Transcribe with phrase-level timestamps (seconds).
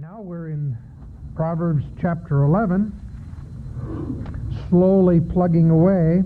[0.00, 0.78] Now we're in
[1.34, 2.90] Proverbs chapter 11,
[4.70, 6.22] slowly plugging away.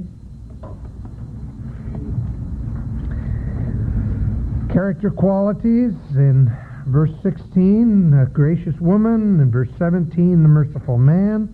[4.72, 6.56] Character qualities in
[6.86, 11.52] verse 16, a gracious woman, in verse 17, the merciful man.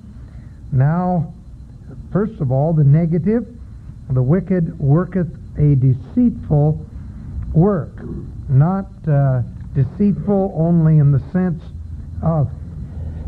[0.73, 1.33] Now,
[2.13, 3.47] first of all, the negative,
[4.11, 6.85] the wicked worketh a deceitful
[7.55, 8.03] work,
[8.51, 9.41] not uh,
[9.75, 11.63] deceitful only in the sense
[12.23, 12.51] of,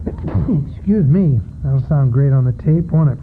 [0.06, 3.18] excuse me, that'll sound great on the tape, won't it?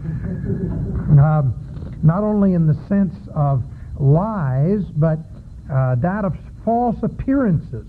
[1.18, 1.54] Um,
[2.02, 3.62] not only in the sense of
[3.98, 5.18] lies, but
[5.70, 7.86] uh, that of false appearances,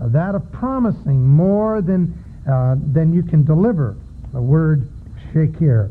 [0.00, 2.14] uh, that of promising more than
[2.48, 3.96] uh, than you can deliver.
[4.32, 4.88] The word
[5.32, 5.90] shakir.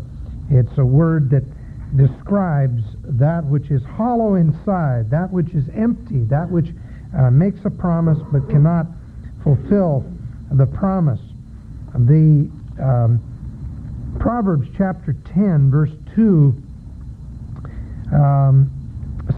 [0.49, 1.43] It's a word that
[1.95, 6.69] describes that which is hollow inside, that which is empty, that which
[7.17, 8.87] uh, makes a promise but cannot
[9.43, 10.05] fulfill
[10.51, 11.21] the promise.
[11.93, 12.49] The
[12.81, 13.21] um,
[14.19, 16.55] Proverbs chapter 10, verse 2
[18.13, 18.71] um,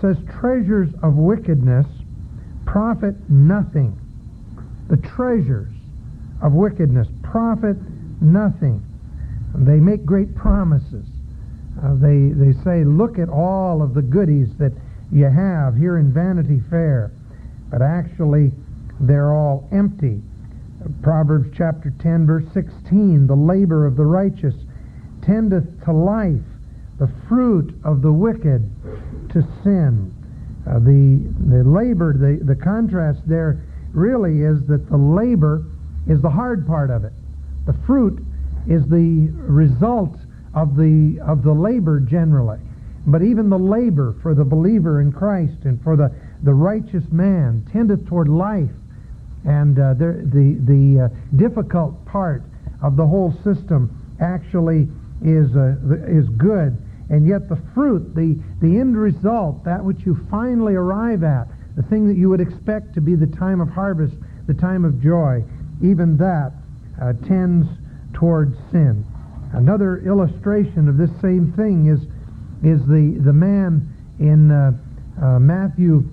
[0.02, 1.86] says, Treasures of wickedness
[2.66, 4.00] profit nothing.
[4.90, 5.74] The treasures
[6.42, 7.78] of wickedness profit
[8.22, 8.86] nothing.
[9.56, 11.06] They make great promises.
[11.84, 14.72] Uh, they, they say, look at all of the goodies that
[15.12, 17.12] you have here in Vanity Fair.
[17.72, 18.52] But actually,
[19.00, 20.22] they're all empty.
[21.02, 24.56] Proverbs chapter 10, verse 16, the labor of the righteous
[25.22, 26.42] tendeth to life,
[27.00, 28.70] the fruit of the wicked
[29.34, 30.14] to sin.
[30.68, 31.20] Uh, the,
[31.50, 33.62] the labor, the, the contrast there
[33.94, 35.66] really is that the labor
[36.08, 37.14] is the hard part of it.
[37.66, 38.24] The fruit
[38.68, 40.16] is the result
[40.54, 42.60] of the, of the labor generally.
[43.08, 46.14] But even the labor for the believer in Christ and for the,
[46.44, 48.72] the righteous man tendeth toward life.
[49.46, 52.44] And uh, the, the, the uh, difficult part
[52.82, 54.88] of the whole system actually
[55.22, 55.76] is, uh,
[56.08, 56.78] is good.
[57.10, 61.84] And yet the fruit, the, the end result, that which you finally arrive at, the
[61.84, 64.14] thing that you would expect to be the time of harvest,
[64.48, 65.44] the time of joy,
[65.82, 66.52] even that
[67.02, 67.68] uh, tends
[68.14, 69.06] towards sin.
[69.54, 72.02] Another illustration of this same thing is,
[72.64, 73.88] is the, the man
[74.20, 74.74] in uh,
[75.22, 76.04] uh, Matthew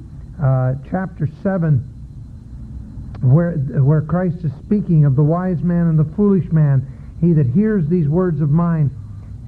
[0.89, 1.96] chapter 7
[3.33, 6.87] where, where Christ is speaking of the wise man and the foolish man.
[7.21, 8.91] He that hears these words of mine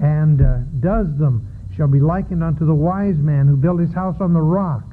[0.01, 1.47] and uh, does them
[1.77, 4.85] shall be likened unto the wise man who built his house on the rock,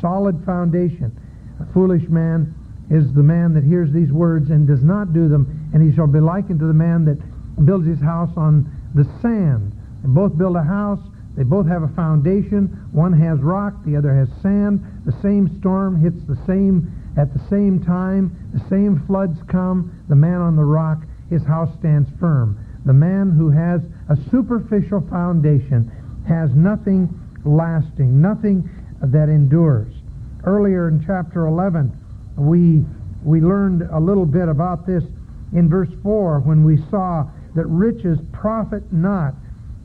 [0.00, 1.12] solid foundation.
[1.60, 2.54] A foolish man
[2.90, 6.06] is the man that hears these words and does not do them, and he shall
[6.06, 7.18] be likened to the man that
[7.66, 9.72] builds his house on the sand.
[10.02, 11.00] They both build a house.
[11.36, 12.66] They both have a foundation.
[12.92, 14.84] One has rock, the other has sand.
[15.06, 18.36] The same storm hits the same at the same time.
[18.52, 20.02] The same floods come.
[20.08, 22.58] The man on the rock, his house stands firm.
[22.84, 25.90] The man who has a superficial foundation
[26.26, 27.08] has nothing
[27.44, 28.68] lasting, nothing
[29.00, 29.92] that endures.
[30.44, 31.92] Earlier in chapter 11,
[32.36, 32.84] we
[33.24, 35.04] we learned a little bit about this
[35.52, 37.24] in verse 4 when we saw
[37.54, 39.34] that riches profit not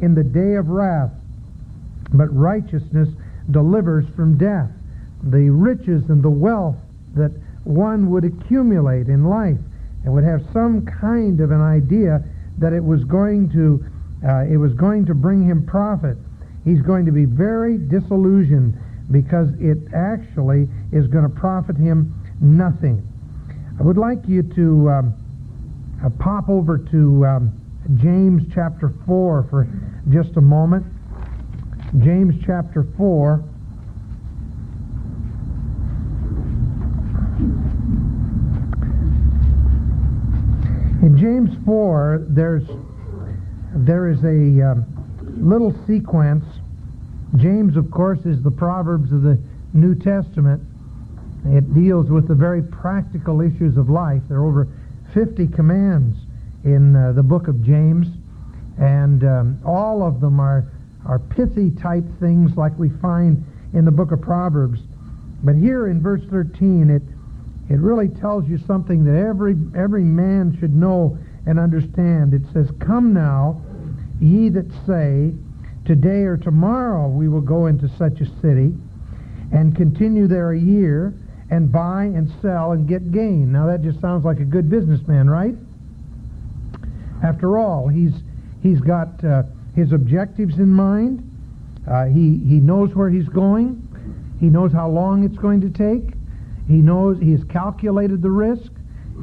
[0.01, 1.11] in the day of wrath,
[2.13, 3.09] but righteousness
[3.51, 4.71] delivers from death.
[5.21, 6.77] The riches and the wealth
[7.17, 7.31] that
[7.63, 9.57] one would accumulate in life
[10.03, 12.23] and would have some kind of an idea
[12.59, 13.83] that it was going to
[14.28, 16.17] uh, it was going to bring him profit.
[16.66, 18.75] He's going to be very disillusioned
[19.11, 23.07] because it actually is going to profit him nothing.
[23.79, 25.13] I would like you to um,
[26.03, 27.51] uh, pop over to um,
[27.97, 29.67] James chapter 4 for
[30.09, 30.85] just a moment.
[32.00, 33.44] James chapter 4.
[41.07, 42.68] In James 4, there's
[43.73, 44.85] there is a um,
[45.40, 46.44] little sequence.
[47.38, 49.40] James, of course, is the Proverbs of the
[49.72, 50.62] New Testament.
[51.45, 54.22] It deals with the very practical issues of life.
[54.28, 54.68] There are over
[55.13, 56.18] 50 commands
[56.66, 58.07] in uh, the book of James,
[58.77, 60.65] and um, all of them are,
[61.06, 64.81] are pithy type things like we find in the book of Proverbs.
[65.42, 67.01] But here in verse 13, it,
[67.69, 72.33] it really tells you something that every, every man should know and understand.
[72.33, 73.61] It says, Come now,
[74.21, 75.33] ye that say,
[75.85, 78.73] Today or tomorrow we will go into such a city,
[79.53, 81.13] and continue there a year,
[81.49, 83.53] and buy and sell and get gain.
[83.53, 85.55] Now that just sounds like a good businessman, right?
[87.23, 88.11] After all, he's
[88.61, 89.43] he's got uh,
[89.75, 91.23] his objectives in mind.
[91.89, 93.81] Uh, he he knows where he's going.
[94.41, 96.16] He knows how long it's going to take.
[96.67, 98.71] He knows he has calculated the risk.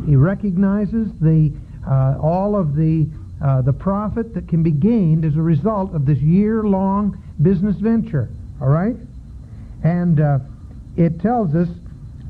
[0.06, 1.52] He recognizes the
[1.86, 3.06] uh, all of the
[3.42, 8.30] uh, the profit that can be gained as a result of this year-long business venture.
[8.60, 8.96] All right,
[9.82, 10.38] and uh,
[10.96, 11.68] it tells us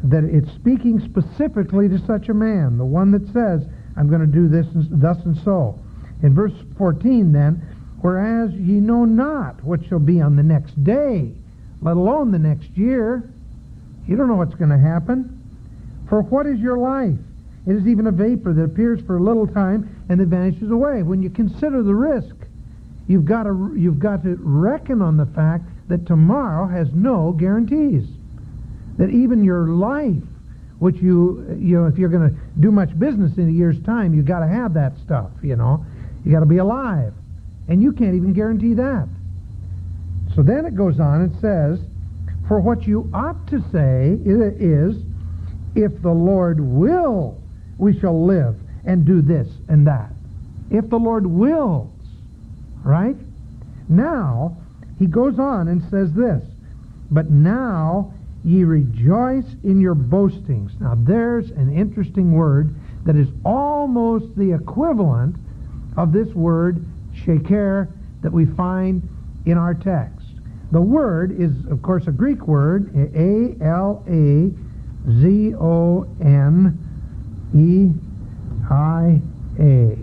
[0.04, 3.64] that it's speaking specifically to such a man, the one that says,
[3.96, 5.78] "I'm going to do this and thus and so."
[6.22, 7.62] In verse 14, then,
[8.00, 11.32] whereas ye know not what shall be on the next day,
[11.82, 13.30] let alone the next year.
[14.06, 15.40] You don't know what's going to happen.
[16.08, 17.18] For what is your life?
[17.66, 21.02] It is even a vapor that appears for a little time and then vanishes away.
[21.02, 22.34] When you consider the risk,
[23.08, 28.06] you've got to you've got to reckon on the fact that tomorrow has no guarantees.
[28.98, 30.22] That even your life,
[30.78, 34.14] which you you know, if you're going to do much business in a year's time,
[34.14, 35.30] you've got to have that stuff.
[35.42, 35.84] You know,
[36.24, 37.14] you got to be alive,
[37.68, 39.08] and you can't even guarantee that.
[40.34, 41.80] So then it goes on and says,
[42.48, 45.02] "For what you ought to say is."
[45.74, 47.40] if the Lord will,
[47.78, 50.12] we shall live and do this and that.
[50.70, 51.90] If the Lord wills,
[52.84, 53.16] right?
[53.88, 54.56] Now,
[54.98, 56.42] he goes on and says this,
[57.10, 58.12] but now
[58.44, 60.72] ye rejoice in your boastings.
[60.80, 62.74] Now, there's an interesting word
[63.04, 65.36] that is almost the equivalent
[65.96, 67.88] of this word shaker
[68.22, 69.06] that we find
[69.46, 70.23] in our text.
[70.72, 74.52] The word is, of course, a Greek word, A-L-A
[75.20, 76.78] Z O N
[77.54, 77.92] E
[78.70, 79.20] I
[79.58, 79.98] A.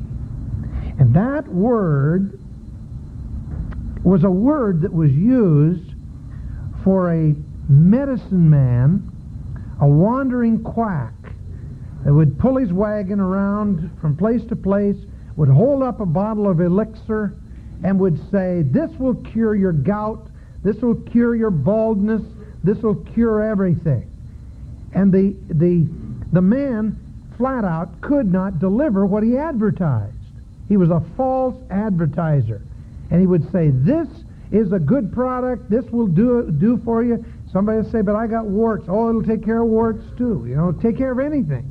[0.99, 2.39] And that word
[4.03, 5.93] was a word that was used
[6.83, 7.35] for a
[7.69, 9.11] medicine man,
[9.79, 11.13] a wandering quack
[12.03, 14.97] that would pull his wagon around from place to place,
[15.35, 17.35] would hold up a bottle of elixir,
[17.83, 20.29] and would say, This will cure your gout,
[20.63, 22.21] this will cure your baldness,
[22.63, 24.09] this will cure everything.
[24.93, 25.87] And the, the,
[26.31, 26.97] the man
[27.37, 30.13] flat out could not deliver what he advertised.
[30.69, 32.61] He was a false advertiser.
[33.09, 34.07] And he would say, this
[34.51, 35.69] is a good product.
[35.69, 37.25] This will do, do for you.
[37.51, 38.85] Somebody will say, but I got warts.
[38.87, 40.45] Oh, it'll take care of warts too.
[40.47, 41.67] You know, take care of anything.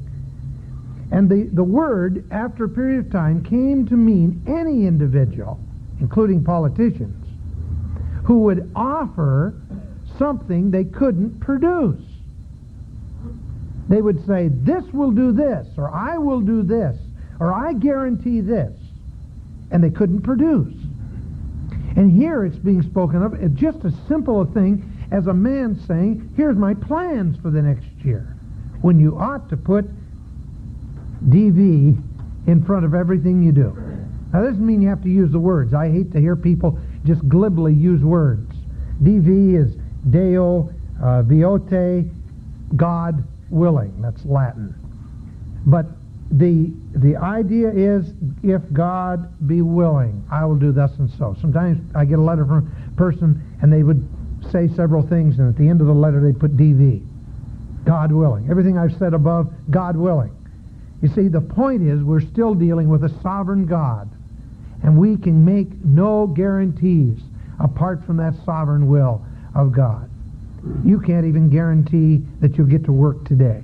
[1.13, 5.59] And the, the word, after a period of time, came to mean any individual,
[6.01, 7.27] including politicians,
[8.25, 9.55] who would offer
[10.19, 12.01] something they couldn't produce.
[13.89, 16.97] They would say, this will do this, or I will do this,
[17.41, 18.73] or I guarantee this.
[19.71, 20.75] And they couldn't produce.
[21.97, 25.81] And here it's being spoken of as just as simple a thing as a man
[25.89, 28.37] saying, here's my plans for the next year.
[28.81, 29.87] When you ought to put
[31.29, 32.01] DV
[32.47, 33.77] in front of everything you do.
[34.33, 35.75] Now, this doesn't mean you have to use the words.
[35.75, 38.53] I hate to hear people just glibly use words.
[39.03, 39.77] DV is
[40.11, 40.71] Deo,
[41.01, 42.11] uh, Viote,
[42.77, 44.01] God, willing.
[44.01, 44.75] That's Latin.
[45.67, 45.87] But
[46.31, 48.13] the the idea is
[48.43, 51.37] if God be willing, I will do thus and so.
[51.41, 54.07] Sometimes I get a letter from a person and they would
[54.51, 57.05] say several things and at the end of the letter they put DV.
[57.85, 58.49] God willing.
[58.51, 60.37] Everything I've said above, God willing.
[61.03, 64.11] You see, the point is we're still dealing with a sovereign God.
[64.83, 67.21] And we can make no guarantees
[67.59, 69.25] apart from that sovereign will
[69.55, 70.09] of God.
[70.85, 73.63] You can't even guarantee that you'll get to work today.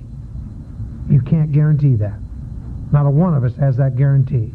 [1.09, 2.19] You can't guarantee that.
[2.91, 4.51] Not a one of us has that guarantee.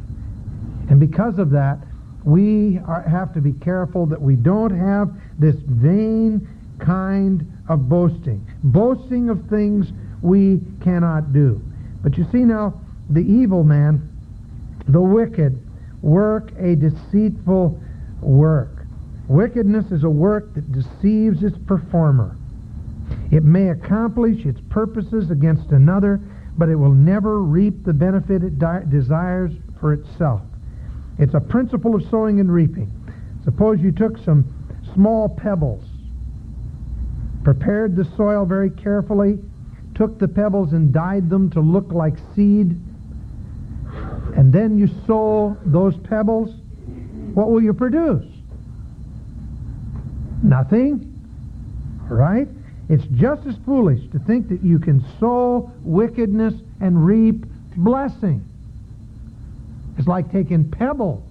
[0.90, 1.78] And because of that,
[2.24, 6.46] we are, have to be careful that we don't have this vain
[6.78, 8.46] kind of boasting.
[8.64, 11.60] Boasting of things we cannot do.
[12.02, 14.08] But you see now, the evil man,
[14.88, 15.58] the wicked,
[16.02, 17.80] work a deceitful
[18.20, 18.86] work.
[19.28, 22.36] Wickedness is a work that deceives its performer.
[23.30, 26.20] It may accomplish its purposes against another,
[26.58, 30.42] but it will never reap the benefit it di- desires for itself.
[31.18, 32.90] It's a principle of sowing and reaping.
[33.44, 34.44] Suppose you took some
[34.94, 35.84] small pebbles,
[37.42, 39.38] prepared the soil very carefully,
[39.94, 42.78] took the pebbles and dyed them to look like seed,
[44.36, 46.50] and then you sow those pebbles,
[47.34, 48.26] what will you produce?
[50.42, 51.08] Nothing.
[52.08, 52.48] Right?
[52.88, 57.44] It's just as foolish to think that you can sow wickedness and reap
[57.76, 58.44] blessing.
[59.98, 61.22] It's like taking pebbles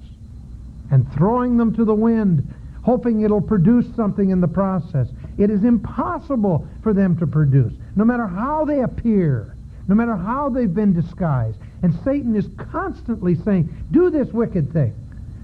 [0.92, 2.52] and throwing them to the wind,
[2.84, 5.08] hoping it'll produce something in the process.
[5.38, 9.56] It is impossible for them to produce, no matter how they appear,
[9.88, 11.58] no matter how they've been disguised.
[11.84, 14.94] And Satan is constantly saying, do this wicked thing.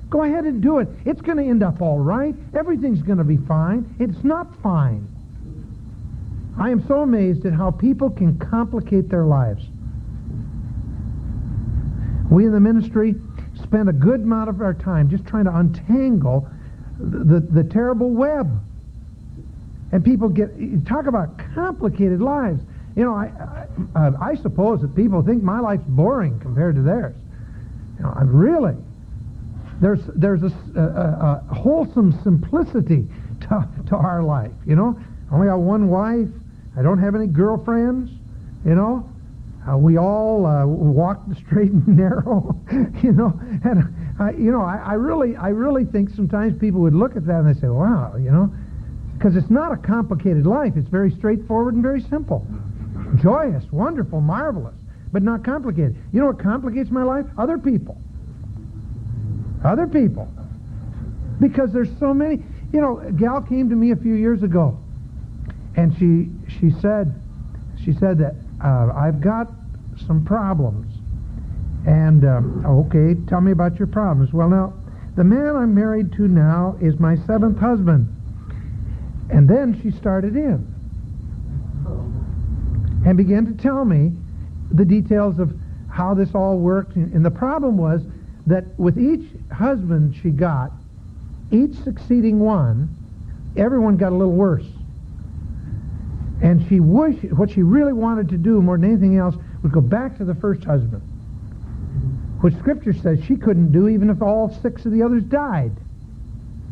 [0.10, 0.88] Go ahead and do it.
[1.06, 2.36] It's going to end up all right.
[2.54, 3.96] Everything's going to be fine.
[4.00, 5.08] It's not fine.
[6.58, 9.66] I am so amazed at how people can complicate their lives.
[12.32, 13.16] We in the ministry
[13.62, 16.48] spend a good amount of our time just trying to untangle
[17.00, 18.60] the, the, the terrible web.
[19.92, 22.62] And people get, talk about complicated lives.
[22.98, 23.32] You know, I,
[23.96, 27.16] I, I suppose that people think my life's boring compared to theirs.
[27.98, 28.76] You know, really.
[29.80, 30.82] There's, there's a, a,
[31.50, 33.08] a wholesome simplicity
[33.42, 35.00] to, to our life, you know.
[35.32, 36.28] I only got one wife.
[36.76, 38.12] I don't have any girlfriends,
[38.66, 39.08] you know.
[39.70, 42.60] Uh, we all uh, walk the straight and narrow,
[43.04, 43.40] you know.
[43.64, 47.26] And uh, you know, I, I really, I really think sometimes people would look at
[47.28, 48.52] that and they say, "Wow," you know,
[49.18, 50.74] because it's not a complicated life.
[50.76, 52.48] It's very straightforward and very simple,
[53.16, 54.76] joyous, wonderful, marvelous,
[55.12, 55.96] but not complicated.
[56.12, 57.26] You know what complicates my life?
[57.38, 58.02] Other people.
[59.64, 60.28] Other people.
[61.40, 62.44] Because there's so many.
[62.74, 64.78] You know, a gal came to me a few years ago,
[65.76, 67.14] and she she said,
[67.84, 69.52] she said that uh, I've got
[70.06, 70.94] some problems.
[71.86, 74.34] And, um, okay, tell me about your problems.
[74.34, 74.74] Well, now,
[75.16, 78.14] the man I'm married to now is my seventh husband.
[79.30, 80.77] And then she started in
[83.08, 84.12] and began to tell me
[84.70, 85.58] the details of
[85.90, 86.98] how this all worked.
[86.98, 88.02] And the problem was
[88.48, 90.74] that with each husband she got,
[91.50, 92.90] each succeeding one,
[93.56, 94.66] everyone got a little worse.
[96.42, 99.80] And she wished, what she really wanted to do more than anything else was go
[99.80, 101.02] back to the first husband.
[102.42, 105.72] Which Scripture says she couldn't do even if all six of the others died.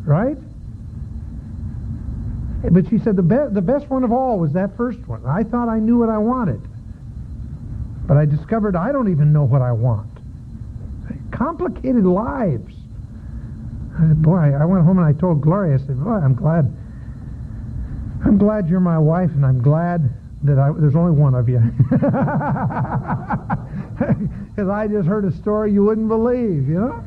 [0.04, 0.36] Right?
[2.70, 5.24] But she said the, be- the best one of all was that first one.
[5.26, 6.60] I thought I knew what I wanted.
[8.06, 10.10] But I discovered I don't even know what I want.
[11.30, 12.74] Complicated lives.
[13.96, 16.72] I said, boy, I went home and I told Gloria, I said, boy, I'm glad
[18.24, 20.10] I'm glad you're my wife, and I'm glad
[20.42, 21.58] that I, there's only one of you.
[24.56, 27.04] Because I just heard a story you wouldn't believe, you know?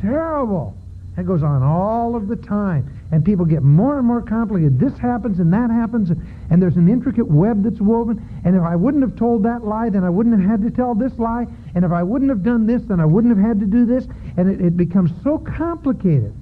[0.00, 0.76] Terrible.
[1.16, 2.99] It goes on all of the time.
[3.12, 4.78] And people get more and more complicated.
[4.78, 6.10] This happens and that happens,
[6.50, 8.24] and there's an intricate web that's woven.
[8.44, 10.94] And if I wouldn't have told that lie, then I wouldn't have had to tell
[10.94, 11.46] this lie.
[11.74, 14.06] And if I wouldn't have done this, then I wouldn't have had to do this.
[14.36, 16.32] And it, it becomes so complicated.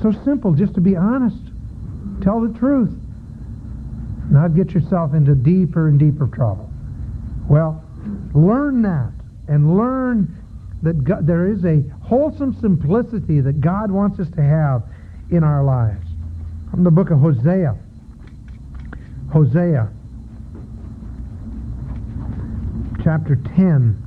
[0.00, 1.36] So simple just to be honest.
[2.22, 2.90] Tell the truth
[4.30, 6.70] not get yourself into deeper and deeper trouble.
[7.48, 7.84] Well,
[8.34, 9.12] learn that
[9.48, 10.34] and learn
[10.82, 14.82] that God, there is a wholesome simplicity that God wants us to have
[15.30, 16.06] in our lives.
[16.70, 17.76] From the book of Hosea.
[19.32, 19.88] Hosea,
[23.02, 24.00] chapter 10.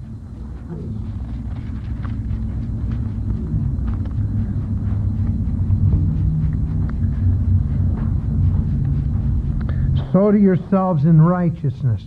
[10.13, 12.01] Sow to yourselves in righteousness,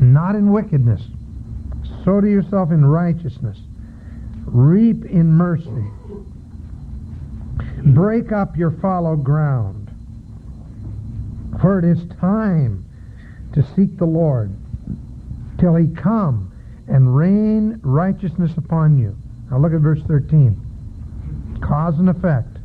[0.00, 1.02] not in wickedness.
[2.04, 3.58] Sow to yourself in righteousness.
[4.46, 5.84] Reap in mercy.
[7.84, 9.90] Break up your fallow ground.
[11.60, 12.84] For it is time
[13.54, 14.50] to seek the Lord
[15.58, 16.52] till he come
[16.88, 19.16] and rain righteousness upon you.
[19.50, 21.60] Now look at verse 13.
[21.60, 22.56] Cause and effect.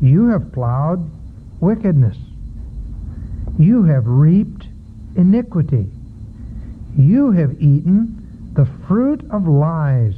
[0.00, 1.08] You have plowed
[1.60, 2.16] wickedness
[3.58, 4.66] you have reaped
[5.16, 5.86] iniquity.
[6.96, 10.14] You have eaten the fruit of lies,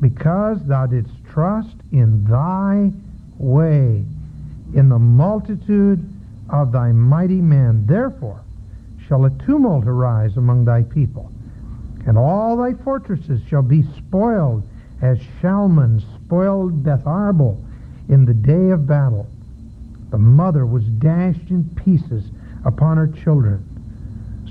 [0.00, 2.90] because thou didst trust in thy
[3.38, 4.02] way,
[4.74, 6.04] in the multitude
[6.50, 7.86] of thy mighty men.
[7.86, 8.42] Therefore
[9.06, 11.30] shall a tumult arise among thy people,
[12.08, 14.68] and all thy fortresses shall be spoiled,
[15.00, 17.64] as Shalman spoiled Betharbel
[18.08, 19.28] in the day of battle.
[20.10, 22.24] The mother was dashed in pieces
[22.64, 23.64] upon her children.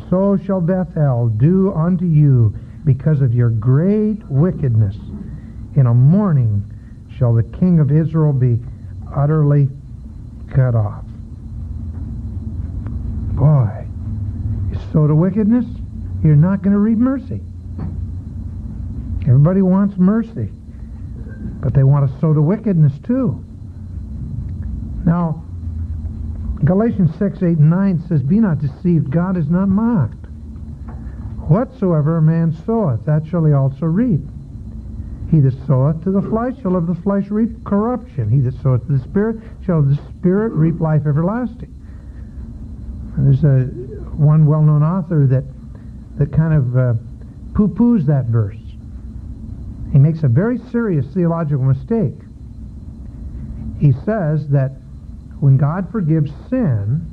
[0.10, 4.96] So shall Bethel do unto you because of your great wickedness.
[5.75, 6.63] In a morning
[7.17, 8.59] shall the king of Israel be
[9.15, 9.69] utterly
[10.50, 11.03] cut off.
[13.33, 13.88] Boy,
[14.71, 15.65] you sow to wickedness,
[16.24, 17.41] you're not going to reap mercy.
[19.21, 20.50] Everybody wants mercy,
[21.62, 23.43] but they want to sow to wickedness too.
[25.05, 25.43] Now,
[26.63, 30.25] Galatians 6, 8, and 9 says, Be not deceived, God is not mocked.
[31.47, 34.21] Whatsoever a man soweth, that shall he also reap.
[35.29, 38.29] He that soweth to the flesh shall of the flesh reap corruption.
[38.29, 41.74] He that soweth to the Spirit shall of the Spirit reap life everlasting.
[43.17, 43.65] And there's a
[44.15, 45.43] one well-known author that
[46.17, 46.93] that kind of uh,
[47.53, 48.57] poo-poos that verse.
[49.91, 52.15] He makes a very serious theological mistake.
[53.79, 54.72] He says that
[55.39, 57.05] when God forgives sin,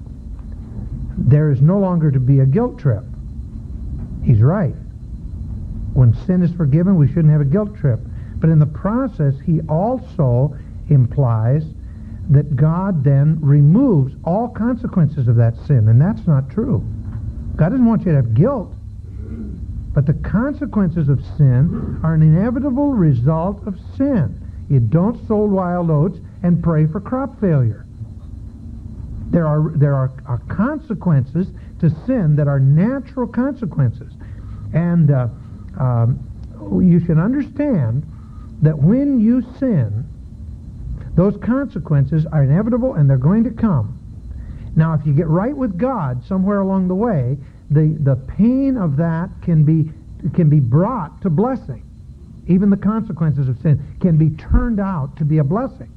[1.16, 3.04] there is no longer to be a guilt trip.
[4.24, 4.74] He's right.
[5.94, 8.00] When sin is forgiven, we shouldn't have a guilt trip.
[8.36, 10.56] But in the process, he also
[10.90, 11.64] implies
[12.30, 16.84] that God then removes all consequences of that sin, and that's not true.
[17.56, 18.74] God doesn't want you to have guilt,
[19.94, 24.40] but the consequences of sin are an inevitable result of sin.
[24.68, 27.86] You don't sow wild oats and pray for crop failure.
[29.30, 31.48] There are, there are, are consequences
[31.80, 34.12] to sin that are natural consequences.
[34.72, 35.28] And uh,
[35.78, 36.18] um,
[36.82, 38.04] you should understand
[38.62, 40.06] that when you sin,
[41.14, 43.98] those consequences are inevitable and they're going to come.
[44.76, 47.36] Now, if you get right with God somewhere along the way,
[47.70, 49.90] the, the pain of that can be,
[50.34, 51.82] can be brought to blessing.
[52.46, 55.90] Even the consequences of sin can be turned out to be a blessing.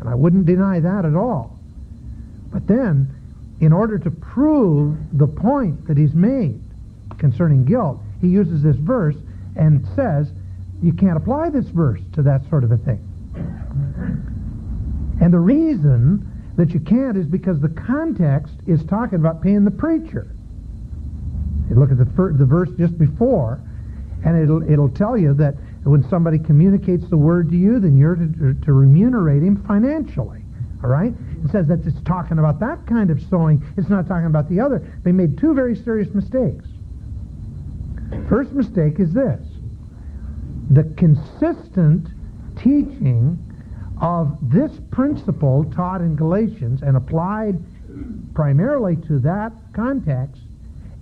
[0.00, 1.58] And I wouldn't deny that at all.
[2.52, 3.14] But then,
[3.60, 6.60] in order to prove the point that he's made
[7.18, 9.16] concerning guilt, he uses this verse
[9.56, 10.30] and says,
[10.82, 13.06] you can't apply this verse to that sort of a thing.
[15.20, 19.70] And the reason that you can't is because the context is talking about paying the
[19.70, 20.34] preacher.
[21.68, 23.60] You look at the, fir- the verse just before,
[24.24, 28.16] and it'll, it'll tell you that when somebody communicates the word to you, then you're
[28.16, 30.42] to, to remunerate him financially.
[30.82, 31.12] All right?
[31.44, 33.62] It says that it's talking about that kind of sowing.
[33.76, 34.86] It's not talking about the other.
[35.04, 36.66] They made two very serious mistakes.
[38.28, 39.40] First mistake is this.
[40.70, 42.08] The consistent
[42.56, 43.38] teaching
[44.00, 47.58] of this principle taught in Galatians and applied
[48.34, 50.42] primarily to that context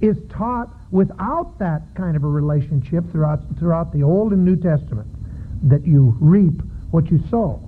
[0.00, 5.08] is taught without that kind of a relationship throughout, throughout the Old and New Testament,
[5.68, 7.62] that you reap what you sow.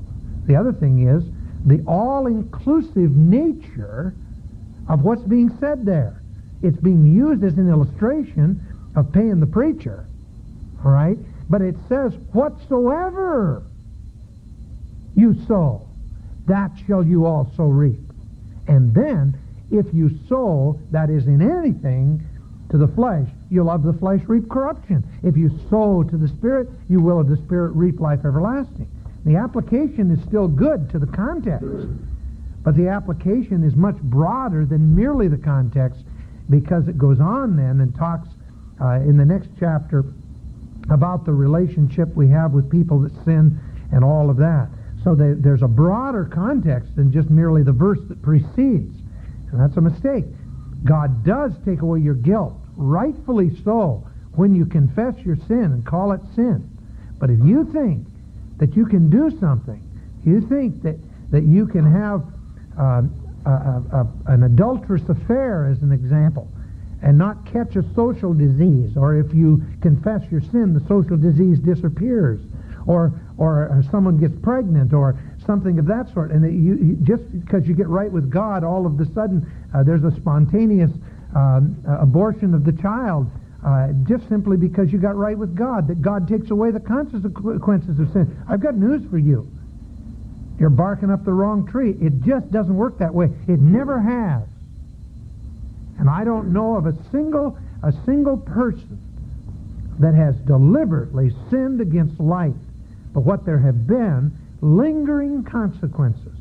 [0.46, 1.24] The other thing is
[1.66, 4.14] the all-inclusive nature
[4.88, 6.22] of what's being said there.
[6.62, 8.60] It's being used as an illustration
[8.96, 10.06] of paying the preacher,
[10.84, 11.18] all right?
[11.48, 13.62] But it says, whatsoever
[15.16, 15.88] you sow,
[16.46, 18.00] that shall you also reap.
[18.66, 19.38] And then,
[19.70, 22.24] if you sow, that is in anything,
[22.70, 25.04] to the flesh, you'll of the flesh reap corruption.
[25.22, 28.88] If you sow to the Spirit, you will of the Spirit reap life everlasting.
[29.24, 31.66] The application is still good to the context,
[32.62, 36.00] but the application is much broader than merely the context
[36.48, 38.28] because it goes on then and talks
[38.80, 40.04] uh, in the next chapter
[40.90, 43.58] about the relationship we have with people that sin
[43.92, 44.68] and all of that.
[45.04, 48.96] So they, there's a broader context than just merely the verse that precedes.
[49.52, 50.24] And that's a mistake.
[50.84, 56.12] God does take away your guilt, rightfully so, when you confess your sin and call
[56.12, 56.68] it sin.
[57.18, 58.06] But if you think
[58.58, 59.82] that you can do something,
[60.24, 60.96] you think that,
[61.30, 62.24] that you can have
[62.78, 63.02] uh,
[63.46, 66.48] a, a, an adulterous affair, as an example,
[67.02, 71.58] and not catch a social disease, or if you confess your sin, the social disease
[71.58, 72.40] disappears,
[72.86, 77.66] or or someone gets pregnant, or something of that sort, and you, you, just because
[77.66, 80.90] you get right with God, all of a sudden uh, there's a spontaneous
[81.34, 83.30] um, abortion of the child.
[83.64, 87.98] Uh, just simply because you got right with God, that God takes away the consequences
[87.98, 88.42] of sin.
[88.48, 89.46] I've got news for you.
[90.58, 91.94] You're barking up the wrong tree.
[92.00, 93.28] It just doesn't work that way.
[93.48, 94.48] It never has.
[96.00, 98.98] And I don't know of a single a single person
[99.98, 102.54] that has deliberately sinned against light,
[103.14, 106.32] but what there have been lingering consequences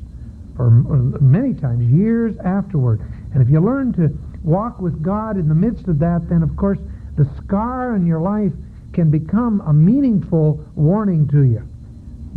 [0.56, 3.02] for many times years afterward.
[3.34, 4.10] And if you learn to
[4.44, 6.80] walk with God in the midst of that, then of course
[7.18, 8.54] the scar in your life
[8.94, 11.68] can become a meaningful warning to you.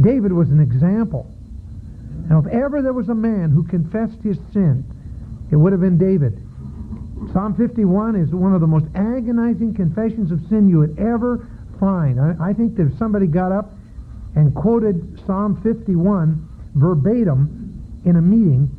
[0.01, 1.33] David was an example.
[2.29, 4.85] Now, if ever there was a man who confessed his sin,
[5.51, 6.41] it would have been David.
[7.33, 11.47] Psalm 51 is one of the most agonizing confessions of sin you would ever
[11.79, 12.21] find.
[12.21, 13.73] I, I think that if somebody got up
[14.35, 18.71] and quoted Psalm 51 verbatim in a meeting,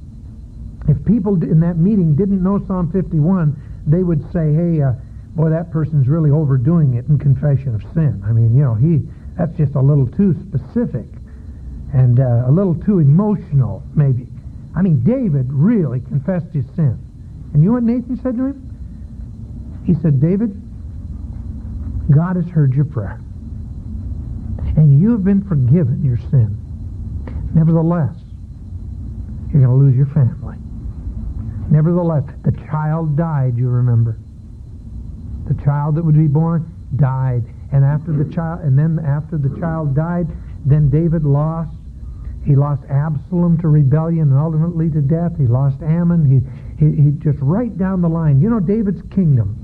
[0.88, 3.56] if people in that meeting didn't know Psalm 51,
[3.88, 4.94] they would say, hey, uh,
[5.36, 8.22] boy, that person's really overdoing it in confession of sin.
[8.26, 9.02] I mean, you know, he
[9.38, 11.06] that's just a little too specific
[11.94, 14.28] and uh, a little too emotional, maybe.
[14.76, 17.03] I mean, David really confessed his sin.
[17.54, 19.84] And you know what Nathan said to him?
[19.86, 20.60] He said, David,
[22.12, 23.20] God has heard your prayer.
[24.76, 26.58] And you have been forgiven your sin.
[27.54, 28.16] Nevertheless,
[29.52, 30.58] you're going to lose your family.
[31.70, 34.18] Nevertheless, the child died, you remember.
[35.48, 37.44] The child that would be born died.
[37.72, 40.28] And after the child and then after the child died,
[40.66, 41.76] then David lost
[42.46, 45.38] he lost Absalom to rebellion and ultimately to death.
[45.38, 46.26] He lost Amnon.
[46.26, 46.42] He,
[46.78, 48.42] he, he just right down the line.
[48.42, 49.64] You know, David's kingdom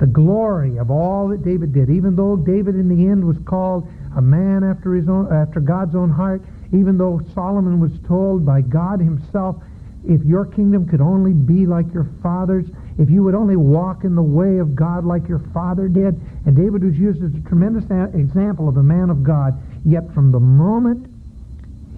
[0.00, 3.86] the glory of all that David did, even though David in the end was called
[4.16, 8.62] a man after his own, after God's own heart, even though Solomon was told by
[8.62, 9.62] God himself,
[10.08, 12.64] if your kingdom could only be like your father's,
[12.98, 16.56] if you would only walk in the way of God like your father did, and
[16.56, 17.84] David was used as a tremendous
[18.14, 21.06] example of a man of God, yet from the moment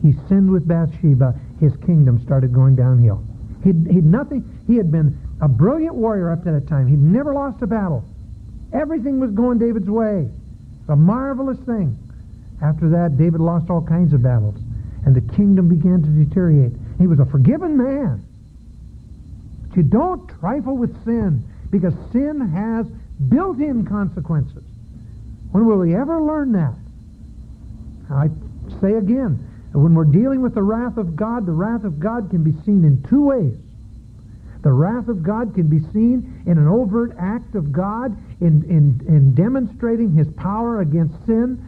[0.03, 3.23] he sinned with Bathsheba, his kingdom started going downhill.
[3.65, 6.89] He'd, he'd nothing, he had been a brilliant warrior up to that time.
[6.89, 8.05] He'd never lost a battle.
[8.73, 10.29] Everything was going David's way.
[10.81, 11.97] It's a marvelous thing.
[12.61, 14.57] After that, David lost all kinds of battles,
[15.05, 16.73] and the kingdom began to deteriorate.
[16.99, 18.25] He was a forgiven man.
[19.69, 22.87] But you don't trifle with sin, because sin has
[23.29, 24.63] built-in consequences.
[25.51, 26.75] When will we ever learn that?
[28.11, 28.31] I
[28.81, 32.43] say again, when we're dealing with the wrath of God, the wrath of God can
[32.43, 33.57] be seen in two ways.
[34.63, 39.05] The wrath of God can be seen in an overt act of God in, in,
[39.09, 41.65] in demonstrating his power against sin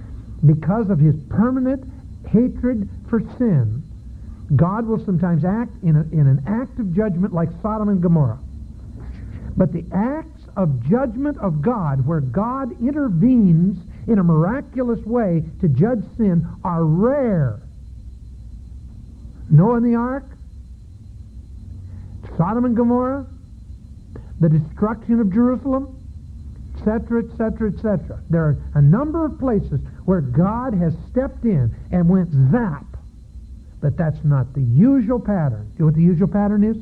[0.47, 1.85] because of his permanent
[2.29, 3.83] hatred for sin.
[4.55, 8.39] God will sometimes act in, a, in an act of judgment like Sodom and Gomorrah.
[9.57, 15.69] But the acts of judgment of God, where God intervenes in a miraculous way to
[15.69, 17.61] judge sin, are rare.
[19.55, 20.25] Noah and the ark,
[22.37, 23.25] Sodom and Gomorrah,
[24.41, 25.97] the destruction of Jerusalem,
[26.77, 28.21] etc., etc., etc.
[28.31, 32.85] There are a number of places where God has stepped in and went zap.
[33.81, 35.71] But that's not the usual pattern.
[35.75, 36.77] You know what the usual pattern is?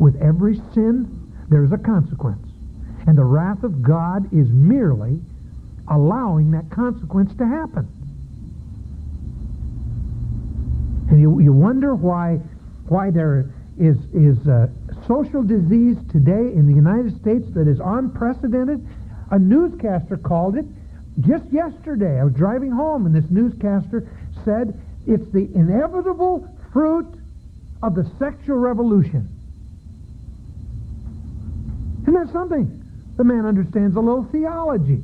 [0.00, 2.48] With every sin, there's a consequence.
[3.06, 5.20] And the wrath of God is merely
[5.88, 7.86] allowing that consequence to happen.
[11.10, 12.40] And you, you wonder why,
[12.88, 14.70] why there is, is a
[15.06, 18.86] social disease today in the United States that is unprecedented.
[19.30, 20.66] A newscaster called it
[21.20, 22.20] just yesterday.
[22.20, 24.08] I was driving home and this newscaster
[24.44, 27.06] said it's the inevitable fruit
[27.82, 29.28] of the sexual revolution.
[32.02, 32.78] Isn't that something?
[33.16, 35.02] The man understands a little theology.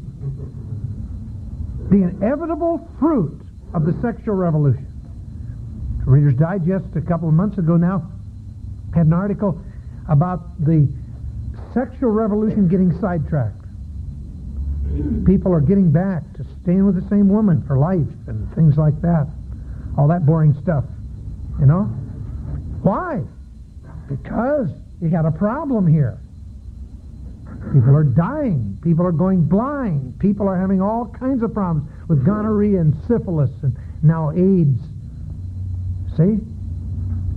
[1.90, 3.40] The inevitable fruit
[3.74, 4.87] of the sexual revolution.
[6.08, 8.10] Reader's Digest a couple of months ago now
[8.94, 9.60] had an article
[10.08, 10.88] about the
[11.74, 13.60] sexual revolution getting sidetracked.
[15.26, 18.98] People are getting back to staying with the same woman for life and things like
[19.02, 19.28] that.
[19.98, 20.84] All that boring stuff.
[21.60, 21.82] You know?
[22.82, 23.20] Why?
[24.08, 24.70] Because
[25.02, 26.18] you got a problem here.
[27.74, 28.78] People are dying.
[28.82, 30.18] People are going blind.
[30.18, 34.80] People are having all kinds of problems with gonorrhea and syphilis and now AIDS.
[36.18, 36.40] See?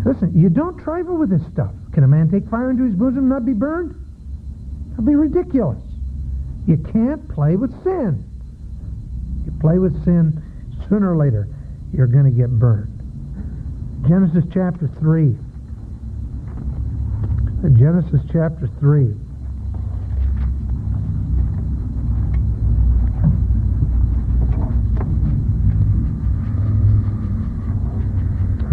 [0.04, 1.72] Listen, you don't trifle with this stuff.
[1.94, 3.94] Can a man take fire into his bosom and not be burned?
[4.92, 5.78] That'd be ridiculous.
[6.68, 8.26] You can't play with sin.
[9.46, 10.42] You play with sin,
[10.90, 11.48] sooner or later,
[11.94, 12.98] you're going to get burned.
[14.08, 15.36] Genesis chapter 3.
[17.78, 19.14] Genesis chapter 3.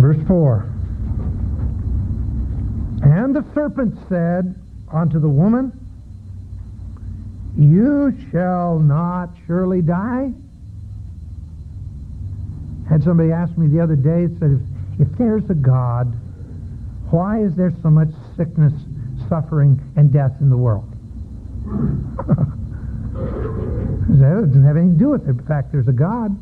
[0.08, 0.66] Verse 4.
[3.02, 4.54] And the serpent said
[4.90, 5.70] unto the woman,
[7.58, 10.32] You shall not surely die.
[12.88, 14.58] Had somebody asked me the other day, said,
[14.98, 16.06] if, if there's a God,
[17.10, 18.72] why is there so much sickness,
[19.28, 20.90] suffering, and death in the world?
[24.08, 25.32] that doesn't have anything to do with it.
[25.32, 26.34] In fact there's a God.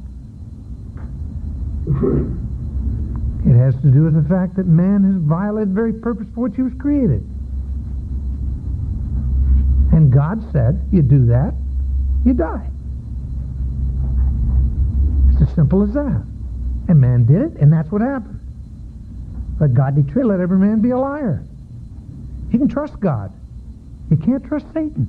[3.47, 6.41] It has to do with the fact that man has violated the very purpose for
[6.41, 7.23] which he was created.
[9.93, 11.55] And God said, you do that,
[12.25, 12.69] you die.
[15.31, 16.25] It's as simple as that.
[16.89, 18.41] And man did it, and that's what happened.
[19.61, 21.45] Let God decreed, let every man be a liar.
[22.51, 23.33] You can trust God.
[24.11, 25.09] You can't trust Satan.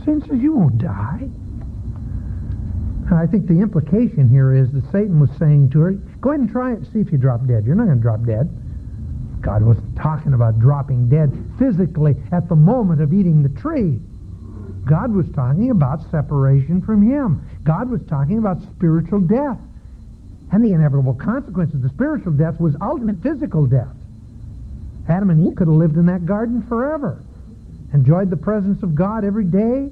[0.00, 1.28] Satan says, you won't die.
[3.16, 6.50] I think the implication here is that Satan was saying to her, go ahead and
[6.50, 7.64] try it see if you drop dead.
[7.66, 8.48] You're not going to drop dead.
[9.42, 13.98] God wasn't talking about dropping dead physically at the moment of eating the tree.
[14.86, 17.44] God was talking about separation from him.
[17.64, 19.58] God was talking about spiritual death.
[20.52, 23.94] And the inevitable consequence of the spiritual death was ultimate physical death.
[25.08, 27.22] Adam and Eve could have lived in that garden forever,
[27.92, 29.90] enjoyed the presence of God every day,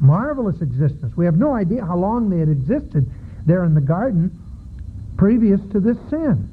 [0.00, 1.16] marvelous existence.
[1.16, 3.08] We have no idea how long they had existed
[3.46, 4.30] there in the garden
[5.16, 6.48] previous to this sin.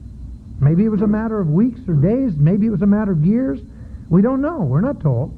[0.59, 2.35] Maybe it was a matter of weeks or days.
[2.37, 3.59] Maybe it was a matter of years.
[4.09, 4.61] We don't know.
[4.61, 5.37] We're not told.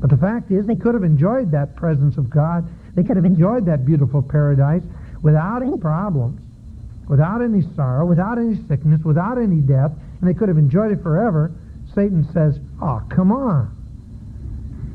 [0.00, 2.68] But the fact is, they could have enjoyed that presence of God.
[2.94, 4.82] They could have enjoyed that beautiful paradise
[5.22, 6.40] without any problems,
[7.08, 11.02] without any sorrow, without any sickness, without any death, and they could have enjoyed it
[11.02, 11.52] forever.
[11.94, 13.70] Satan says, oh, come on.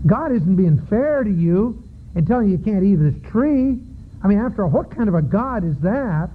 [0.05, 1.81] God isn't being fair to you
[2.15, 3.79] and telling you you can't eat this tree.
[4.23, 6.29] I mean, after all, what kind of a God is that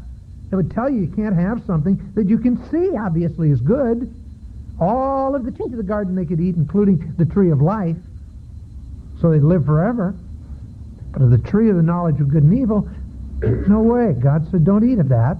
[0.50, 4.12] that would tell you you can't have something that you can see obviously is good?
[4.80, 7.96] All of the trees of the garden they could eat, including the tree of life,
[9.20, 10.14] so they'd live forever.
[11.12, 12.88] But of the tree of the knowledge of good and evil,
[13.68, 14.14] no way.
[14.14, 15.36] God said, don't eat of that.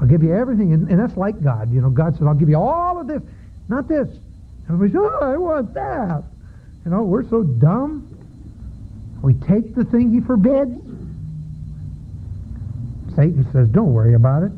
[0.00, 0.72] I'll give you everything.
[0.72, 1.72] And, and that's like God.
[1.72, 3.22] You know, God said, I'll give you all of this,
[3.68, 4.08] not this.
[4.68, 6.22] Everybody says, oh, I want that.
[6.84, 8.07] You know, we're so dumb.
[9.22, 10.74] We take the thing he forbids.
[13.16, 14.52] Satan says, don't worry about it.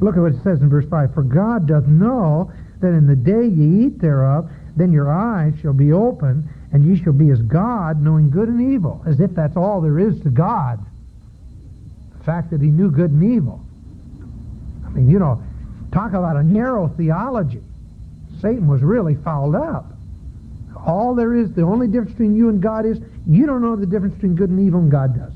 [0.00, 1.14] Look at what it says in verse 5.
[1.14, 2.50] For God doth know
[2.80, 7.02] that in the day ye eat thereof, then your eyes shall be open, and ye
[7.02, 9.02] shall be as God, knowing good and evil.
[9.06, 10.84] As if that's all there is to God.
[12.18, 13.60] The fact that he knew good and evil.
[14.86, 15.42] I mean, you know,
[15.92, 17.62] talk about a narrow theology.
[18.40, 19.91] Satan was really fouled up.
[20.84, 23.86] All there is, the only difference between you and God is you don't know the
[23.86, 25.32] difference between good and evil, and God does.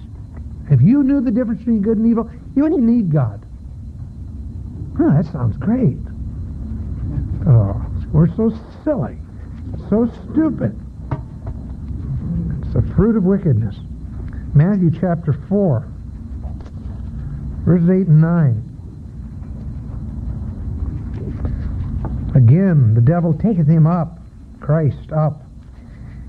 [0.71, 3.45] If you knew the difference between good and evil, you wouldn't need God.
[4.99, 5.99] Huh, that sounds great.
[7.47, 7.81] Oh,
[8.13, 8.51] we're so
[8.83, 9.19] silly,
[9.89, 10.75] so stupid.
[12.63, 13.77] It's the fruit of wickedness.
[14.55, 15.87] Matthew chapter 4,
[17.65, 18.63] verses 8 and 9.
[22.35, 24.16] Again, the devil taketh him up,
[24.67, 25.45] Christ up,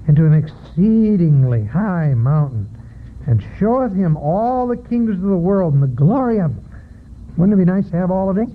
[0.07, 2.69] into an exceedingly high mountain,
[3.25, 6.63] and showeth him all the kingdoms of the world and the glory of them.
[7.35, 8.47] Wouldn't it be nice to have all of it?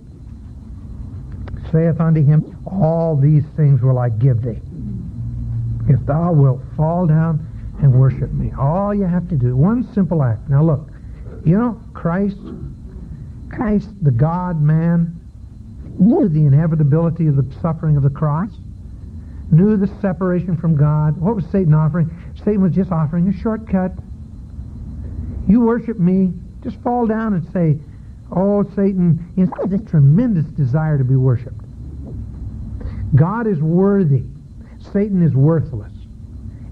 [1.73, 4.61] Saith unto him, All these things will I give thee,
[5.89, 7.45] if thou wilt fall down
[7.83, 8.53] and worship me.
[8.57, 10.49] All you have to do, one simple act.
[10.49, 10.91] Now look,
[11.45, 12.39] you know, Christ,
[13.51, 15.19] Christ, the God-man,
[15.99, 18.51] knew the inevitability of the suffering of the cross,
[19.53, 21.17] knew the separation from God.
[21.19, 22.11] What was Satan offering?
[22.39, 23.93] Satan was just offering a shortcut.
[25.47, 27.79] You worship me, just fall down and say,
[28.35, 31.61] Oh, Satan, he has this tremendous desire to be worshipped.
[33.15, 34.25] God is worthy.
[34.93, 35.93] Satan is worthless.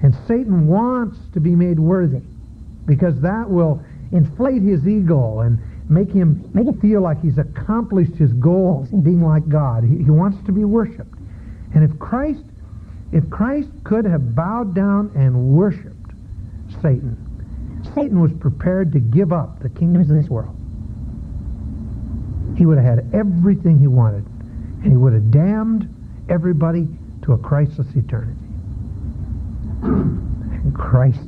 [0.02, 2.22] And Satan wants to be made worthy
[2.86, 5.58] because that will inflate his ego and
[5.90, 9.84] make him make him feel like he's accomplished his goals in being like God.
[9.84, 11.14] He, he wants to be worshipped.
[11.74, 12.42] And if Christ
[13.12, 16.12] if Christ could have bowed down and worshipped
[16.82, 17.16] Satan,
[17.94, 20.56] Satan was prepared to give up the kingdoms of this world.
[22.56, 24.24] He would have had everything he wanted,
[24.82, 25.92] and he would have damned
[26.28, 26.86] everybody
[27.22, 28.36] to a Christless eternity.
[30.62, 31.20] And Christ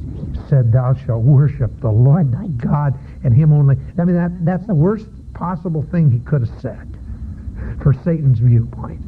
[0.50, 3.76] said, Thou shalt worship the Lord thy God and him only.
[3.98, 6.86] I mean, that, that's the worst possible thing he could have said
[7.82, 9.00] for Satan's viewpoint.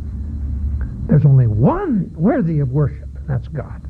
[1.07, 3.83] There's only one worthy of worship, and that's God.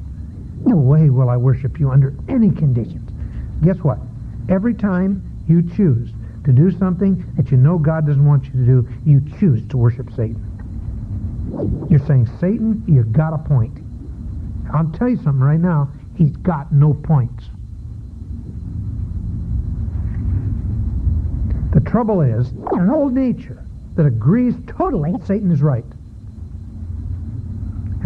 [0.67, 3.11] No way will I worship you under any conditions.
[3.63, 3.99] Guess what?
[4.49, 6.11] Every time you choose
[6.45, 9.77] to do something that you know God doesn't want you to do, you choose to
[9.77, 10.43] worship Satan.
[11.91, 13.79] You're saying, Satan, you've got a point.
[14.73, 15.91] I'll tell you something right now.
[16.17, 17.45] He's got no points.
[21.73, 23.65] The trouble is, an old nature
[23.97, 25.85] that agrees totally Satan is right.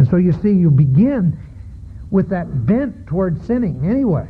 [0.09, 1.37] So you see, you begin
[2.11, 4.27] with that bent toward sinning anyway.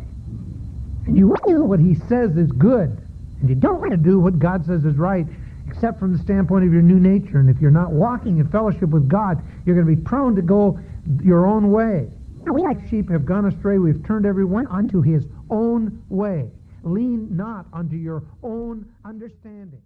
[1.05, 3.01] And you want to do what he says is good.
[3.39, 5.25] And you don't want to do what God says is right,
[5.67, 7.39] except from the standpoint of your new nature.
[7.39, 10.41] And if you're not walking in fellowship with God, you're going to be prone to
[10.41, 10.79] go
[11.23, 12.09] your own way.
[12.51, 13.77] We like sheep have gone astray.
[13.77, 16.49] We've turned everyone unto his own way.
[16.83, 19.81] Lean not unto your own understanding.